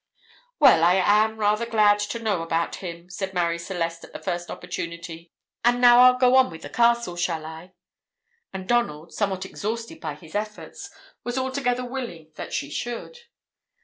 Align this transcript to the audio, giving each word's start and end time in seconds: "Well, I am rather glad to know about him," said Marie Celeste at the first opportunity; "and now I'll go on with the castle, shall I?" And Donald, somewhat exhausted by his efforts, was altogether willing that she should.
"Well, 0.59 0.83
I 0.83 0.95
am 0.95 1.37
rather 1.37 1.67
glad 1.67 1.99
to 1.99 2.17
know 2.17 2.41
about 2.41 2.77
him," 2.77 3.07
said 3.11 3.35
Marie 3.35 3.59
Celeste 3.59 4.03
at 4.05 4.13
the 4.13 4.17
first 4.17 4.49
opportunity; 4.49 5.31
"and 5.63 5.79
now 5.79 5.99
I'll 5.99 6.17
go 6.17 6.35
on 6.37 6.49
with 6.49 6.63
the 6.63 6.71
castle, 6.71 7.15
shall 7.15 7.45
I?" 7.45 7.73
And 8.51 8.67
Donald, 8.67 9.13
somewhat 9.13 9.45
exhausted 9.45 10.01
by 10.01 10.15
his 10.15 10.33
efforts, 10.33 10.89
was 11.23 11.37
altogether 11.37 11.85
willing 11.85 12.31
that 12.33 12.51
she 12.51 12.71
should. 12.71 13.19